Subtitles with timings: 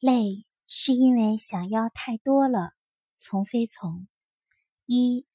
[0.00, 2.72] 累是因为想要太多了，
[3.18, 4.08] 从非从。
[4.86, 5.26] 一，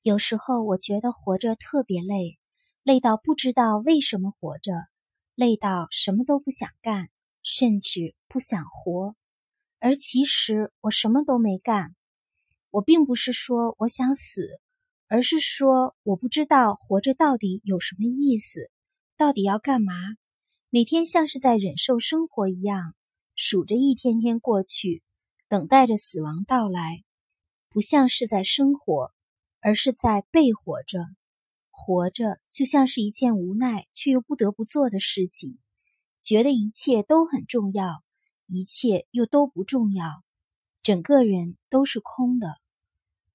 [0.00, 2.38] 有时候我觉得活着特别累，
[2.82, 4.72] 累到不知道为什么活着，
[5.34, 7.10] 累到什么都不想干，
[7.42, 9.14] 甚至不想活。
[9.80, 11.94] 而其实我什么都没干。
[12.70, 14.48] 我并不是说我想死，
[15.08, 18.70] 而是说我不知道活着到底有什么意思，
[19.18, 19.92] 到底要干嘛。
[20.70, 22.95] 每天像是在忍受生活一样。
[23.36, 25.02] 数着一天天过去，
[25.48, 27.04] 等待着死亡到来，
[27.68, 29.12] 不像是在生活，
[29.60, 30.98] 而是在被活着。
[31.70, 35.58] 活着就像是一件无奈却又不得不做的事情，
[36.22, 38.02] 觉得一切都很重要，
[38.46, 40.24] 一切又都不重要，
[40.82, 42.48] 整个人都是空的。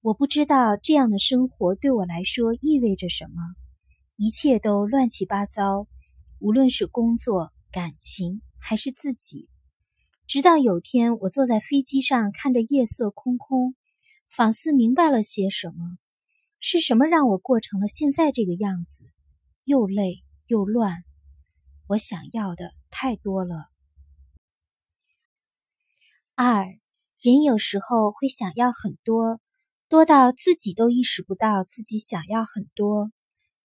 [0.00, 3.36] 我不知道这样的生活对我来说意味着什么，
[4.16, 5.86] 一切都乱七八糟，
[6.40, 9.48] 无论是工作、感情还是自己。
[10.32, 13.74] 直到有天，我坐在飞机上，看着夜色空空，
[14.30, 15.98] 仿似明白了些什么。
[16.58, 19.04] 是什么让我过成了现在这个样子？
[19.64, 21.04] 又累又乱。
[21.86, 23.66] 我想要的太多了。
[26.34, 26.64] 二，
[27.20, 29.38] 人有时候会想要很多，
[29.86, 33.12] 多到自己都意识不到自己想要很多。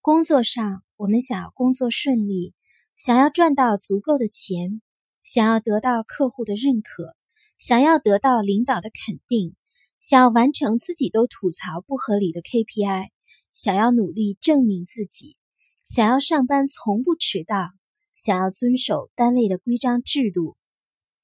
[0.02, 2.54] 工作上，我们想要工作顺利，
[2.98, 4.82] 想要赚到足够的钱。
[5.28, 7.14] 想要得到客户的认可，
[7.58, 9.56] 想要得到领导的肯定，
[10.00, 13.10] 想要完成自己都吐槽不合理的 KPI，
[13.52, 15.36] 想要努力证明自己，
[15.84, 17.72] 想要上班从不迟到，
[18.16, 20.56] 想要遵守单位的规章制度，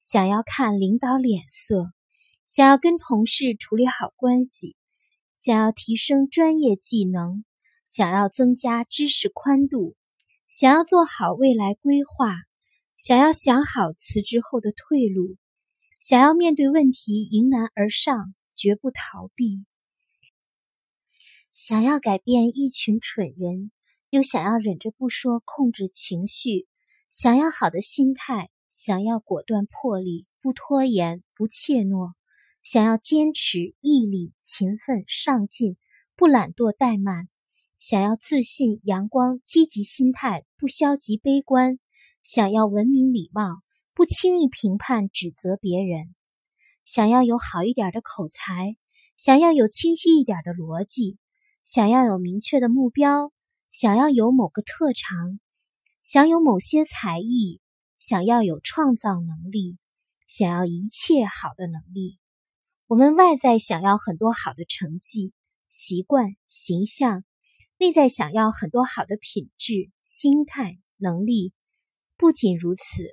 [0.01, 1.93] 想要看领导脸色，
[2.45, 4.75] 想要跟同事处理好关系，
[5.37, 7.45] 想要提升专业技能，
[7.89, 9.95] 想要增加知识宽度，
[10.49, 12.35] 想要做好未来规划。
[12.97, 15.35] 想要想好辞职后的退路，
[15.99, 19.65] 想要面对问题迎难而上，绝不逃避。
[21.51, 23.71] 想要改变一群蠢人，
[24.09, 26.67] 又想要忍着不说控制情绪。
[27.11, 32.13] 想要好的心态，想要果断魄力，不拖延，不怯懦。
[32.63, 35.75] 想要坚持、毅力、勤奋、上进，
[36.15, 37.27] 不懒惰怠慢。
[37.79, 41.79] 想要自信、阳光、积极心态，不消极悲观。
[42.23, 43.61] 想要文明礼貌，
[43.93, 46.05] 不轻易评判指责别人；
[46.85, 48.77] 想要有好一点的口才，
[49.17, 51.17] 想要有清晰一点的逻辑，
[51.65, 53.33] 想要有明确的目标，
[53.71, 55.37] 想要有某个特长，
[56.05, 57.59] 想有某些才艺，
[57.99, 59.77] 想要有创造能力，
[60.25, 62.19] 想要一切好的能力。
[62.87, 65.33] 我们外在想要很多好的成绩、
[65.69, 67.25] 习惯、形象，
[67.77, 71.51] 内在想要很多好的品质、心态、能力。
[72.17, 73.03] 不仅如此，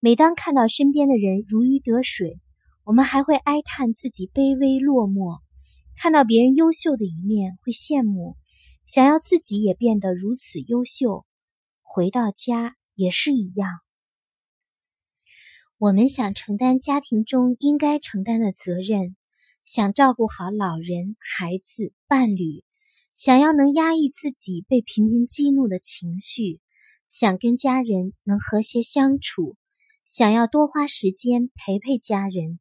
[0.00, 2.38] 每当看到身边的人如鱼得水，
[2.84, 5.40] 我们还会哀叹自己卑微落寞；
[5.96, 8.36] 看到别人优秀的一面，会羡慕，
[8.86, 11.24] 想要自己也变得如此优秀。
[11.82, 13.68] 回到家也是一样，
[15.78, 19.16] 我们想承担家庭中应该承担的责任，
[19.64, 22.64] 想照顾好老人、孩子、伴侣，
[23.14, 26.60] 想要能压抑自己被频频激怒的情绪。
[27.10, 29.56] 想跟家人能和谐相处，
[30.06, 32.60] 想要多花时间陪陪家人，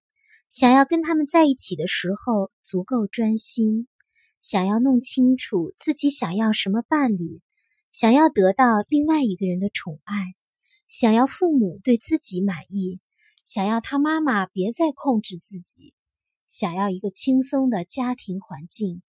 [0.50, 3.88] 想要跟他们在一起的时候足够专心，
[4.42, 7.42] 想要弄清楚自己想要什么伴侣，
[7.92, 10.34] 想要得到另外一个人的宠爱，
[10.88, 13.00] 想要父母对自己满意，
[13.46, 15.94] 想要他妈妈别再控制自己，
[16.48, 19.04] 想要一个轻松的家庭环境，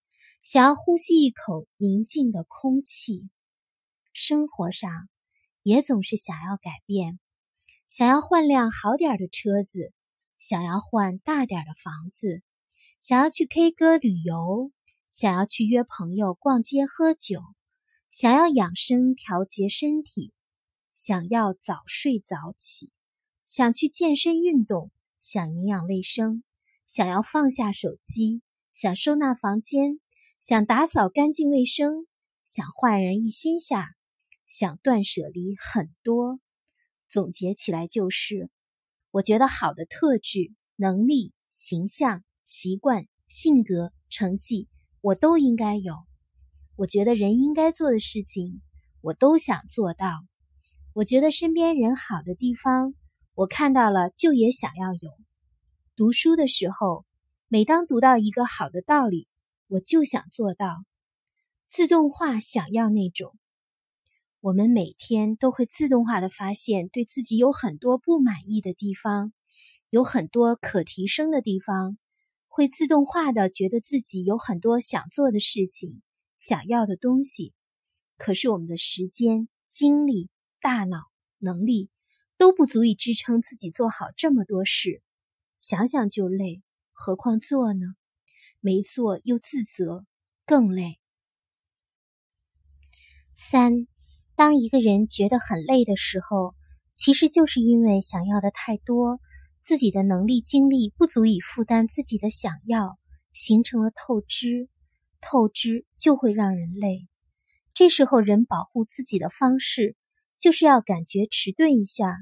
[0.44, 3.30] 想要呼吸一口宁静的空气，
[4.12, 5.08] 生活上。
[5.62, 7.20] 也总是想要改变，
[7.90, 9.92] 想要换辆好点的车子，
[10.38, 12.42] 想要换大点的房子，
[12.98, 14.72] 想要去 K 歌旅游，
[15.10, 17.42] 想要去约朋友逛街喝酒，
[18.10, 20.32] 想要养生调节身体，
[20.94, 22.90] 想要早睡早起，
[23.44, 24.90] 想去健身运动，
[25.20, 26.42] 想营养卫生，
[26.86, 28.40] 想要放下手机，
[28.72, 30.00] 想收纳房间，
[30.40, 32.06] 想打扫干净卫生，
[32.46, 33.94] 想焕然一新下。
[34.50, 36.40] 想断舍离很多，
[37.06, 38.50] 总结起来就是：
[39.12, 44.66] 我觉得好的特质、能力、形象、习惯、性格、成绩，
[45.02, 45.94] 我都应该有；
[46.74, 48.60] 我觉得人应该做的事情，
[49.00, 50.26] 我都想做到；
[50.94, 52.96] 我觉得身边人好的地方，
[53.34, 55.12] 我看到了就也想要有。
[55.94, 57.06] 读书的时候，
[57.46, 59.28] 每当读到一个好的道理，
[59.68, 60.84] 我就想做到，
[61.68, 63.36] 自动化想要那种。
[64.42, 69.34] 我们每天都会自动化的发现对自己有很多不满意的地方，
[69.90, 71.98] 有很多可提升的地方，
[72.48, 76.00] 会自动化的觉得自己有很多想做的事情、
[76.38, 77.52] 想要的东西。
[78.16, 80.30] 可是我们的时间、精力、
[80.62, 81.90] 大脑、能力
[82.38, 85.02] 都不足以支撑自己做好这么多事，
[85.58, 87.94] 想想就累，何况做呢？
[88.60, 90.06] 没做又自责，
[90.46, 90.98] 更累。
[93.34, 93.86] 三，
[94.40, 96.54] 当一个人觉得很累的时候，
[96.94, 99.20] 其实就是因为想要的太多，
[99.62, 102.98] 自己的能力、精力不足以负担自己的想要，
[103.34, 104.70] 形成了透支。
[105.20, 107.06] 透支就会让人累。
[107.74, 109.94] 这时候，人保护自己的方式，
[110.38, 112.16] 就是要感觉迟钝一下，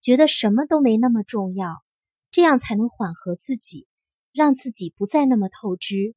[0.00, 1.82] 觉得什么都没那么重要，
[2.30, 3.86] 这样才能缓和自己，
[4.32, 6.14] 让自己不再那么透支，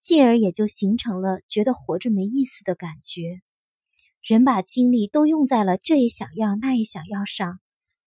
[0.00, 3.42] 进而也就形成了觉得活着没意思的感觉。
[4.24, 7.60] 人把精力都用在了这也想要那也想要上，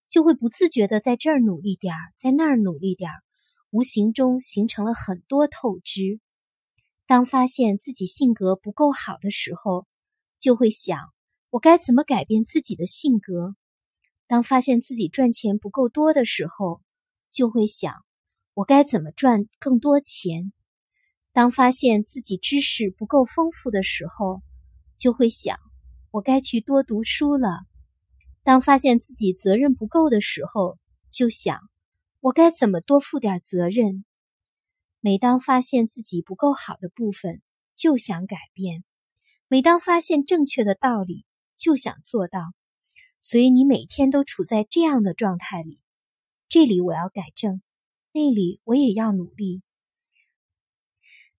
[0.10, 3.22] 就会不自觉的在这儿努力点儿，在那儿努力点儿，
[3.70, 6.20] 无形中形成了很多透支。
[7.06, 9.86] 当发现自己性格不够好的时候，
[10.40, 11.14] 就会想，
[11.52, 13.56] 我该怎么改变自己的性格？
[14.26, 16.82] 当发现自己赚钱不够多的时候，
[17.30, 17.94] 就会想，
[18.56, 20.52] 我该怎么赚更多钱？
[21.32, 24.42] 当发现自己知识不够丰富的时候，
[24.98, 25.60] 就会想，
[26.18, 27.60] 我该去多读书了。
[28.42, 30.80] 当发现自己责任不够的时候，
[31.12, 31.60] 就想，
[32.22, 34.04] 我该怎么多负点责任？
[35.00, 37.44] 每当发现自己不够好的部分，
[37.76, 38.84] 就想改变。
[39.48, 41.24] 每当发现正确的道理，
[41.56, 42.40] 就想做到，
[43.22, 45.80] 所以你每天都处在这样的状态里。
[46.50, 47.62] 这里我要改正，
[48.12, 49.62] 那里我也要努力。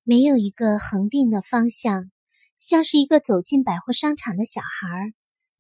[0.04, 2.12] 没有一个恒定的方向，
[2.60, 5.14] 像是一个走进百货商场的小孩，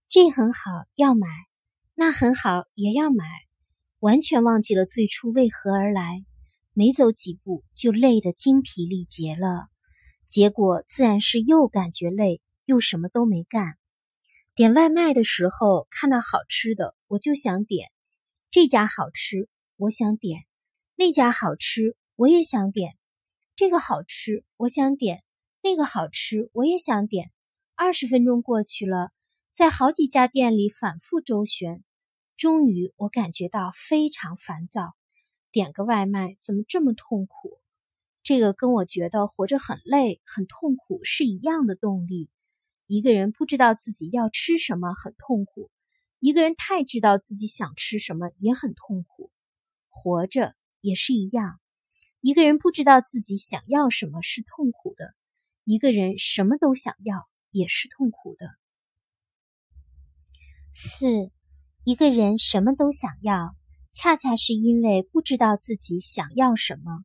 [0.08, 0.60] 这很好
[0.96, 1.28] 要买，
[1.94, 3.24] 那很好也要买，
[4.00, 6.24] 完全忘记了最初为何而来，
[6.72, 9.68] 没走几步就累得精疲力竭了。
[10.28, 13.78] 结果自然是又感觉累，又什么都没干。
[14.54, 17.90] 点外卖的时候看到好吃的，我就想点
[18.50, 20.40] 这家好吃，我想点
[20.96, 22.96] 那家好吃，我也想点
[23.54, 25.22] 这个好吃，我想点
[25.62, 27.30] 那个好吃，我也想点。
[27.74, 29.10] 二十分钟过去了，
[29.52, 31.82] 在好几家店里反复周旋，
[32.36, 34.94] 终于我感觉到非常烦躁。
[35.50, 37.58] 点个外卖怎么这么痛苦？
[38.22, 42.30] 这个跟我觉得活着很累、很痛苦是一样的动力。
[42.86, 45.70] 一个人不知道自己要吃什么很痛苦，
[46.18, 49.30] 一个人太知道自己想吃什么也很痛苦。
[49.88, 51.58] 活着也是一样，
[52.20, 55.14] 一个人不知道自己想要什么是痛苦的，
[55.70, 58.46] 一个人什么都想要也是痛苦的。
[60.72, 61.30] 四，
[61.84, 63.54] 一个人什么都想要，
[63.90, 67.04] 恰恰是因为不知道自己想要什么。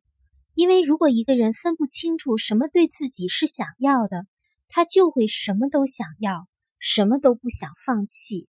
[0.54, 4.24] 因为如果一个人分不清楚什么对自己是想要的，
[4.68, 8.48] 他就会什么都想要，什么都不想放弃，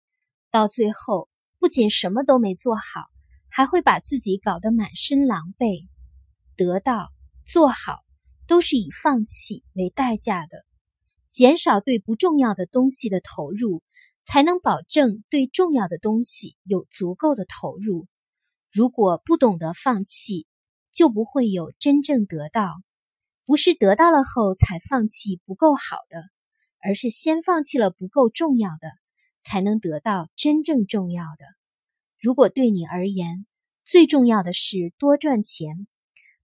[0.50, 3.06] 到最后不仅什么都没做好，
[3.48, 5.88] 还会把自己搞得满身狼狈。
[6.54, 7.10] 得到、
[7.46, 8.00] 做好
[8.46, 10.64] 都是以放弃为代价的，
[11.30, 13.82] 减少对不重要的东西的投入，
[14.24, 18.06] 才能保证对重要的东西有足够的投入。
[18.70, 20.46] 如果不懂得放弃，
[20.92, 22.74] 就不会有真正得到，
[23.44, 26.22] 不是得到了后才放弃不够好的，
[26.82, 28.88] 而是先放弃了不够重要的，
[29.42, 31.44] 才能得到真正重要的。
[32.20, 33.46] 如果对你而言
[33.84, 35.86] 最重要的是多赚钱，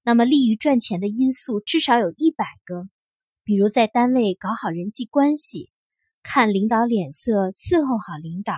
[0.08, 2.88] 那么利于赚钱的因素至少有一百个，
[3.44, 5.70] 比如在单位搞好人际关系，
[6.22, 8.54] 看领导脸色伺候好领导，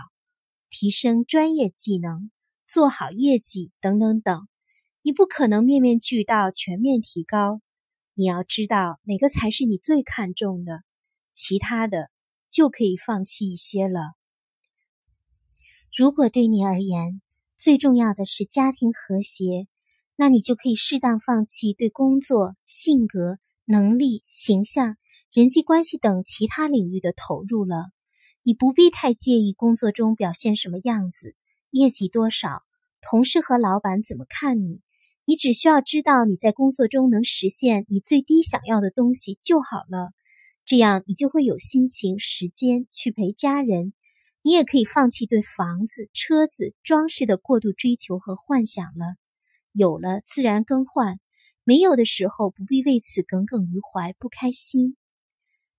[0.71, 2.31] 提升专业技能，
[2.69, 4.47] 做好业绩等等等。
[5.03, 7.61] 你不可能面面俱到、全面提高，
[8.15, 10.85] 你要知道哪个才是你最看重的，
[11.33, 12.13] 其他的
[12.49, 14.13] 就可以放弃一些了。
[15.97, 17.21] 如果对你而言
[17.59, 19.67] 最重要的是家庭和谐，
[20.21, 24.99] 那你就可以适当放弃对工作、性格、能力、形象、
[25.33, 27.87] 人际关系等其他领域的投入了。
[28.43, 31.35] 你不必太介意工作中表现什么样子，
[31.71, 32.63] 业绩多少，
[33.01, 34.83] 同事和老板怎么看你。
[35.25, 40.13] 你只需要知道你在工作中能实现你最低想要的东西就好了，
[40.67, 43.95] 这样你就会有心情、时间去陪家人。
[44.43, 49.17] 你也可以放弃对房子、车子、装饰的过度追求和幻想了，
[49.73, 51.21] 有了自然更换，
[51.65, 54.97] 没有的时候不必为此耿耿于怀、不开心。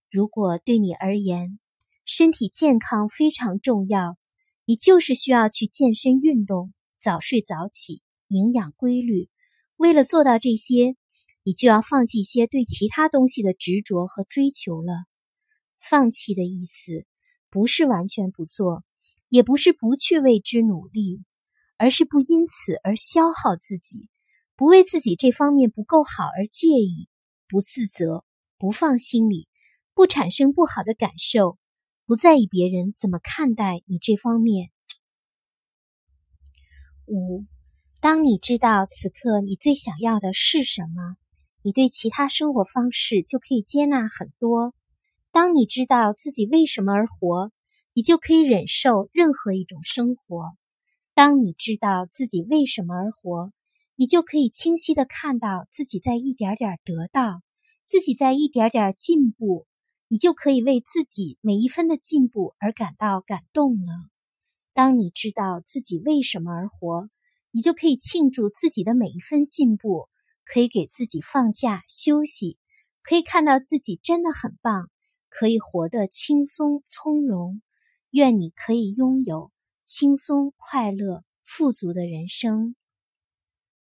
[0.09, 1.59] 如果对你而言，
[2.05, 4.17] 身体健康非常重要，
[4.65, 8.01] 你就是需要去健身运动，早睡早起。
[8.33, 9.29] 营养规律。
[9.75, 10.95] 为了做到这些，
[11.43, 14.93] 你就要放弃一些对其他东西的执着和追求了。
[15.81, 17.05] 放弃的意思，
[17.49, 18.85] 不是完全不做，
[19.27, 21.21] 也不是不去为之努力，
[21.81, 24.07] 而是不因此而消耗自己，
[24.55, 27.09] 不为自己这方面不够好而介意，
[27.49, 28.23] 不自责，
[28.59, 29.47] 不放心里，
[29.95, 31.57] 不产生不好的感受，
[32.05, 34.69] 不在意别人怎么看待你这方面。
[37.07, 37.45] 五。
[37.99, 41.15] 当你知道此刻你最想要的是什么，
[41.63, 44.75] 你对其他生活方式就可以接纳很多。
[45.31, 47.51] 当你知道自己为什么而活，
[47.93, 50.51] 你就可以忍受任何一种生活。
[51.13, 53.51] 当你知道自己为什么而活，
[53.95, 57.41] 你就可以清晰的看到自己在一点点得到，
[57.85, 59.67] 自己在一点点进步，
[60.07, 64.09] 你就可以为自己每一分的进步而感到感动了。
[64.73, 67.09] 当你知道自己为什么而活，
[67.51, 70.07] 你就可以庆祝自己的每一分进步，
[70.45, 72.57] 可以给自己放假休息，
[73.03, 74.89] 可以看到自己真的很棒，
[75.27, 77.61] 可以活得轻松从容。
[78.11, 79.51] 愿你可以拥有
[79.93, 82.75] 轻松、快乐、富足的人生。